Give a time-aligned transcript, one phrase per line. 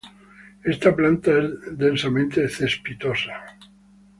[0.63, 3.33] Esta planta es densamente cespitosa.